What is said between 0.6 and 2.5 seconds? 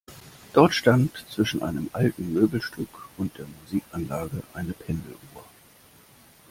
stand zwischen einem alten